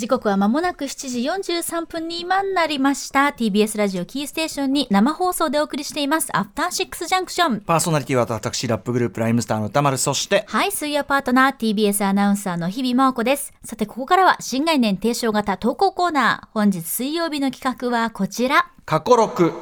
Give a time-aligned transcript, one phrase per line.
[0.00, 1.08] 時刻は間もなく7
[1.42, 3.34] 時43分に今なりました。
[3.36, 6.34] TBS ラジオキーステーションに生放送でお送りしています。
[6.34, 7.60] アフターシックスジャンクション。
[7.60, 13.52] パーソナリティは私、ラップグループライムスターの歌丸、そして、はい、水曜パートナー TBS アナウンサーの日々真央子です。
[13.62, 16.48] さて、ここからは新概念提唱型投稿コーナー。
[16.54, 18.70] 本日水曜日の企画はこちら。
[18.86, 19.52] 過去6。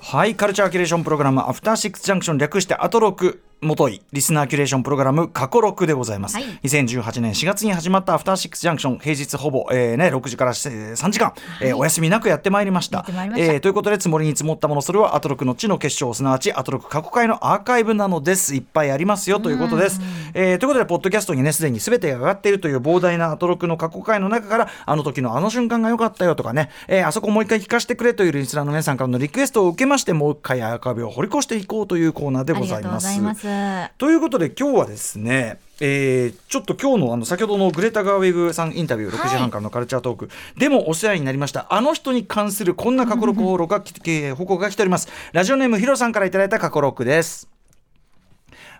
[0.00, 3.44] はい、カルチャーキュレーションプログラム、アフターシックスジャンクション略してアトロク。
[3.60, 6.44] もといリスナーキュレーションプログラム過去6でございます、はい。
[6.62, 13.04] 2018年4月に始まったアフターシックスジャンクション平日ほぼ、えーね、6時からえー3時間、えーお休みなくやってまいりました。
[13.14, 18.54] まえーということで積もりに積もったものそれはアトロクの地の結晶すなわちアトロク過去回のアーカイブなのです。
[18.54, 20.00] いっぱいありますよということです、
[20.34, 33.49] えーということでポッドキャストにねすでに全てが上がっているという膨大なアトロクの過去回の中からあの時のあの瞬間が良かったよとかね、えーあそこもう一回聞かせてくれというリスナーの皆さんからのリクエストを受けましてもう一回アーカイブを掘り越していこうというコーナーでありがとうございます。
[33.98, 41.66] ということで今日はですねえーちょっと今日のあの先ほどのグレタ・ガーウェグさんインタビュー6時半からのカルチャートーク、でもお世話になりました。
[41.70, 43.80] あの人に関するこんな過去録報告が
[44.34, 45.08] 報告が来ております。
[45.32, 47.49] ラジオネームヒロさんからいただいた過去録です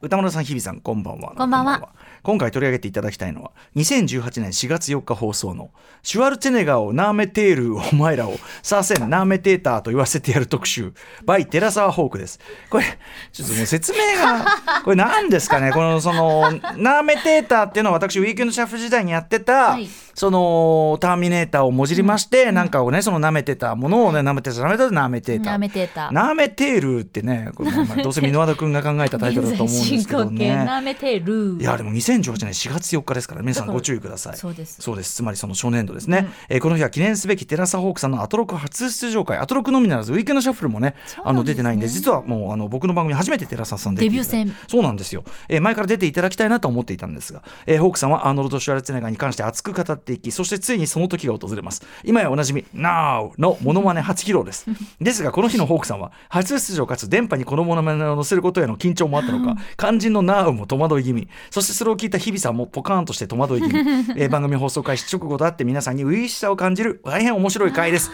[0.00, 1.34] 歌村さん日比さんこんばんは。
[1.36, 1.88] こんばんは。
[2.22, 5.70] 今回取り上げていただきたいのは2018年4月4日放送の
[6.02, 10.92] シュワルツェネガーをナーメテールお前らをさあせんナーメテーターと言わせてやる特集
[11.24, 12.38] by 寺澤ホークです。
[12.70, 12.84] これ
[13.32, 14.44] ちょっともう説明が
[14.84, 15.72] これ何ですかね？
[15.72, 19.88] このそのナーメテーターっていうのは私ウィークエンドシャッフル時代にやってた、はい。
[20.14, 34.36] そのターミネーターをもじりまして、なんかをねその舐めてたものをね舐めてた舐めてたナーメテーターナメテーターナーメテールってねこれまあどうせ箕輪田君が考えたタイトルだと思うんですけど現在進行形ねナメテルいやでも2018年4月4日ですから皆さんご注意ください。
[34.36, 34.80] そうです。
[34.80, 35.14] そうです。
[35.14, 51.82] つまりその初年度ですね、えーこの日は記念すべきテラサホークさんのアトロク初出場会アトロクのみならずウィークエンドシャッフルもねあの出てないんで実はもうあの僕の番組初めてテラサさん出ていただいてデビュー戦そうなんですよ、えー前から出ていただきたいなと思っていたんですが、えーホークさんはアーノルド・シュワルツェネッガーに関して熱く語っていきそしてついにその時が訪れます。
[52.04, 54.66] 今やおなじみ Now のモノマネ初披露です。
[55.00, 61.28] ですがこの日のホークさんは初出場かつ電波にこのモノマネを載せることへの緊張もあったのか 肝心の Now も戸惑い気味。
[61.50, 63.78] そしてそれを聞いた日比さんもポカーンとして戸惑い気味、
[64.20, 68.10] えー番組放送開始直後とあって皆さんに初々しさを感じる大変面白い回です。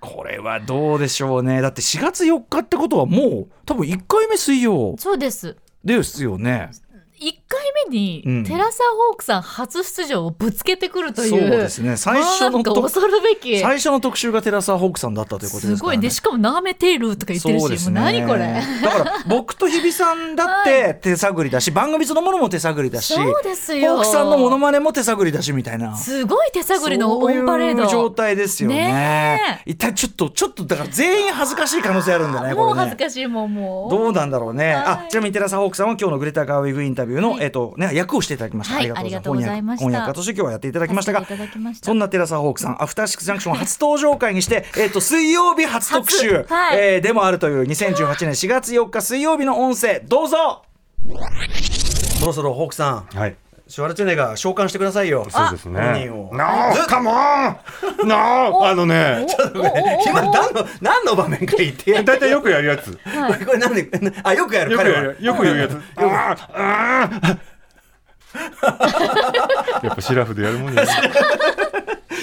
[0.00, 1.62] これはどうでしょうね。
[1.62, 4.96] だって4月4日ってことはもう多分1回目水曜。
[4.98, 5.56] そうです。
[5.84, 6.70] ですよね
[7.20, 8.44] 1回目に、うん。
[8.44, 11.96] テラサ・ホークさん初出場をぶつけてくるというそうですね。
[11.96, 13.60] 最初の恐るべき。
[13.60, 15.66] 最初の特集がテラサーホークさんだったということで。
[15.68, 18.60] すね、ごいでしかもナメテルとか言ってるしねもう何これ。
[18.82, 23.96] だから僕と日比さんだって手探りだし、番組そのものも手探りだしそうですよ。
[23.96, 25.96] ホークさんのモノマネも手探りだしみたいな。
[25.96, 27.86] すごい手探りのオンパレード。
[27.86, 28.76] 状態ですよね。
[28.76, 32.64] ね一体ちょっとちょっとだから全員恥ずかしい可能性あるんだねこれね。
[32.64, 33.90] もう恥ずかしいもんもう。
[33.90, 34.74] どうなんだろうね。
[34.74, 34.84] はい。
[34.84, 38.74] あ、ちなみにテラサホークさんは今日のグレタガーウィグインタビューの、えっ、とね役をしていただきました。
[38.74, 41.26] はいありがとうございました翻訳翻訳家として今日はやっていただきましたが
[41.82, 50.62] そんなテラサホークさん、アフターシックスジャンクション 初登場会にして、えっ、と水曜日初特集、 初はいえーでもあるという2018年4月4日水曜日の音声どうぞ。
[52.20, 53.36] そろそろホークさん、はい。
[53.66, 55.26] シュワルツェネッガー召喚してくださいよ。
[55.30, 55.80] そうですね。
[55.80, 56.44] 本人を No,
[56.86, 57.56] come on!
[58.04, 58.66] No!
[58.66, 59.26] あのね、
[60.06, 62.88] 今何の何の場面か言ってやだいたいよくやるやつ。
[62.88, 63.90] よこれこれ何で
[64.22, 65.80] あよくやるく彼はやる、よく言うやつ。
[65.96, 67.38] あーあー
[69.86, 70.88] やっぱシラフでやるもんやね。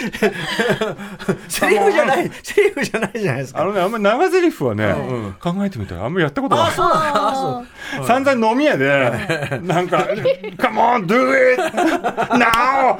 [1.47, 3.61] セリフじゃないセリフじゃないじゃないですか。
[3.61, 4.95] あのね、あんまり長台詞はね、
[5.39, 6.71] 考えてみたらあんまりやったことない。
[6.71, 7.27] そうなんだ。
[7.29, 9.97] あそう 散々飲み屋で、なんか、
[10.57, 11.61] Come on, do it!
[12.37, 12.97] Now!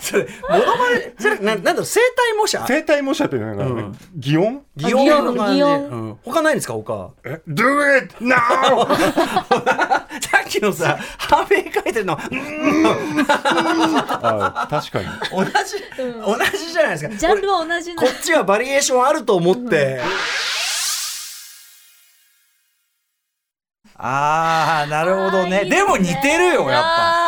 [0.00, 2.64] それモノマネそれななんだろう生体模写？
[2.66, 3.98] 生体模写ってなんか、うん。
[4.16, 4.62] 擬音？
[4.76, 5.24] 擬音？
[5.24, 5.62] の感じ、
[6.24, 7.64] 他ないんですか他え Do
[7.98, 8.14] it!
[8.20, 8.86] Now!
[10.30, 12.18] さっきのさハーベイ書いてるの。
[12.30, 13.26] うん。
[13.28, 15.06] あ確かに。
[15.30, 15.52] 同じ、
[15.96, 17.14] 同じじゃないですか。
[17.16, 20.00] ジャンルは同じなこっちはバリエーションあると思って、
[24.02, 25.66] ああなるほどね。
[25.66, 27.19] でも似てるよやっぱ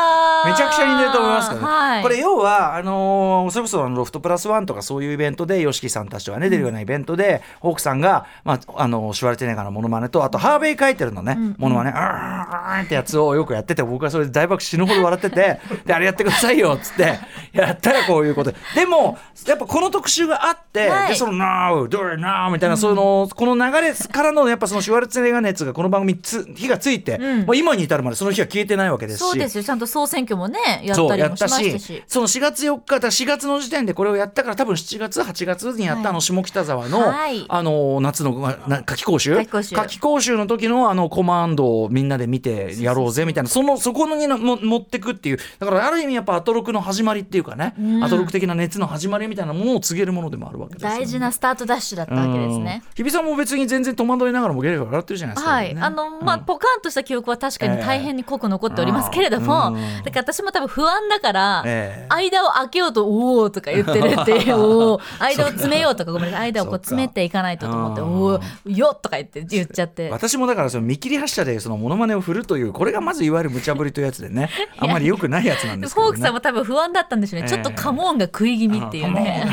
[0.46, 2.02] めちゃくちゃ似てると思いますけどね、はい。
[2.02, 17.18] これ要はあのーそれこそあのロフトプラスワンとかそういうイベントで YOSHIKI さんたちとかね出るようなイベントで、ホークさんが、まあ、あのシュワルテネガーのモノマネとあとハーベイ書いてるのね、モノマネ「あーってやつをよくやってて僕はそれで大爆死ぬほど笑ってて であれやってくださいよっつって
[17.52, 18.52] やったらこういうこと。
[18.52, 21.08] ででもやっぱこの特集があって、はい。
[21.08, 29.78] でその「Now do it now」みたいな、そのこの流れからのやっぱそのシュワルツェネガー熱がこの番組につ火がついて、うんもう今に至るまでその日は消えてないわけですしそうですよちゃん。
[29.78, 32.04] と総選挙挙もねやったりもしたましたしし。
[32.06, 37.44] その4月4日だ4月の時点でこれをやったから多分7月8月にやったあの下北沢の、はい。
[37.48, 39.36] あの夏の夏期講習？
[39.46, 40.32] 夏期講習。
[40.36, 43.50] の時のあのコマンドをみんなで見てやろうぜみたいな。
[43.50, 45.38] そのそこにのも持ってくっていう。
[45.58, 50.98] だからある意味やっぱアトロクの始まりっていうかね、うんアトロク的な熱の始まりみたいなものを告げるものでもあるわけですよね。
[50.98, 52.82] 大事なスタートダッシュだったわけですね。
[52.84, 52.94] うん。
[52.94, 55.52] 日比さんも別に全然戸惑いながらもゲラゲラ笑ってるじゃないですか。
[55.52, 56.44] はい、ねあのまあ、うん。
[56.44, 62.14] ポカンとした記憶は確かに大変に濃く残っておりますけれども、だから私も多分不安だから、ええ。
[62.14, 64.56] 間を開けようとおおとか言ってるっていう
[64.94, 66.52] おー間を詰めようとかごめんなさい。
[66.52, 70.10] 間をこう詰めていかないとと思っておかおよっとか言って言っちゃって。
[70.10, 76.12] 私もだからその見切り発車でそのモノマネを振るというこれがまずいわゆる無茶ぶりというやつでねあんまり良くないやつなんですけど、ね。
[76.12, 79.44] フォークさんも多分不安だったんでしょうね、ちょっとカモンが食い気味っていうね。
[79.46, 79.48] い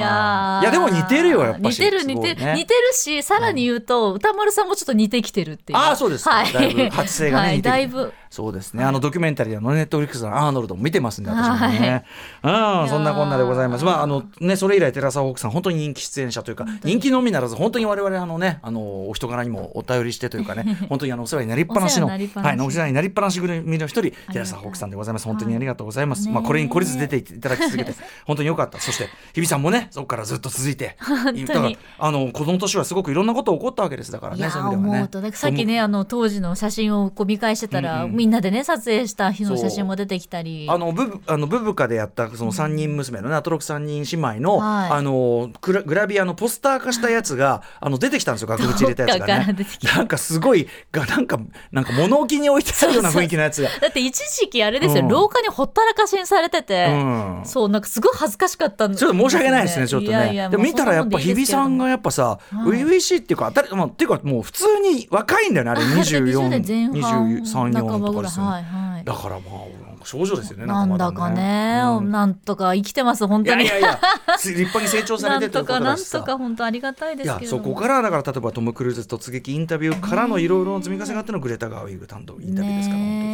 [0.00, 0.62] やー。
[0.62, 1.78] いやでも似てるよやっぱし。
[1.78, 2.54] 似てる似てる、ね。
[2.54, 5.78] 似てるしさらに言うと、歌丸さんもちょっと似てきてるっていう。
[5.78, 7.56] ああそうですか、はい、だいぶ発声がね、はい。
[7.56, 7.72] 似てる。
[7.72, 8.84] だいぶそうですね。
[8.84, 12.04] あのドキュメンタリーのネットフリックスのアーノルドも見てますんで私もね、
[12.42, 13.84] うんそんなこんなでございます。
[13.84, 22.48] まああのねそれ以来寺澤ホークさん本当に人気出演者というか人気のみならず本当に我々あのねあのお人柄にもお便りしてというかね 本当にあのお世話になりっぱなしのお世話になりっぱなし。
[22.48, 25.24] はいお世話になりっぱなし組の一人寺澤ホークさんでございます。
[25.24, 27.94] 本当にありがとうございます、はいまあこれに懲りず出ていただき続けて
[28.26, 28.78] 本当に良かった。
[28.78, 30.96] そして日比さんもねそこからずっと続いて。
[30.98, 31.46] 当に。
[31.46, 34.12] だからあのこの年はすごくいろんなこと起こったわけです。
[34.12, 35.32] だからねそういう意味ではね。
[35.32, 40.66] さっきねあの当時の写真をこう見返してたら、みんなでね撮影した日の写真も出てきたり。
[40.68, 44.90] あのブブあのブブカでやったその三人娘のねアトロク三人姉妹の、はい。
[44.90, 49.56] あのグラグラビアのポスター化したやつが あの出てきたんですよ額縁入れたやつがね。
[49.96, 51.38] なんかすごいがなんか
[51.70, 53.68] なんか物置に置いてあるような雰囲気のやつが。
[53.80, 55.08] だって一時期あれですよ、うん。
[55.08, 57.40] 廊下にほったらかしにされてて、うん。
[57.44, 60.48] そうなんかすごい恥ずかしかったんちょっと申し訳ないですね、ちょっとね。
[60.50, 62.78] でも見たらやっぱ日比さんがややっぱさ、はい。
[62.78, 68.32] 初々しいっていうか、当たり、まあ、っていうかもう普通に若いんだよね、あれ24、代前半23、4半ばぐらい。
[68.32, 69.04] はいはい。
[69.04, 72.10] だからまあ、少女ですよね、なんまだかね、うん。
[72.10, 73.64] なんとか生きてます本当に。
[73.64, 73.98] いやいや、
[74.36, 77.64] 立派に成長されてといとかなんとか本当ありがたいですけれども。
[77.64, 83.27] そこからだから例えばトム・クルーズ突撃インタビューからのいろいろな積み重ねがあってのグレタ・ガーウィグ担当インタビューですから、本当に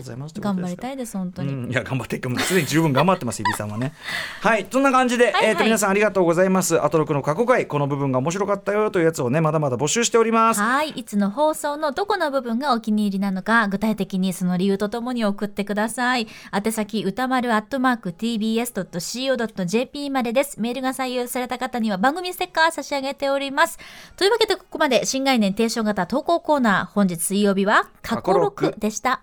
[0.00, 3.92] ございます頑張りたいです本当に、うん、いや頑張ってもうすでに十分頑張ってます 日比さんはね
[4.40, 10.90] はいそんな感じで、はいはいえーと皆さんありがとうございますアトロクの過去回この部分が面白かったよというやつをねまだまだ募集しておりますはい。
[10.90, 16.28] いつの放送のどこの部分がお気に入りなのか、具体的にその理由とともに送ってください。
[16.52, 20.60] 宛先、歌丸アットマーク tbs.co.jp までです。
[20.60, 23.78] メールが採用された方には番組ステッカー差し上げております。
[24.16, 29.22] というわけで、ここまで新概念提唱型投稿コーナー、本日水曜日は過去6でした。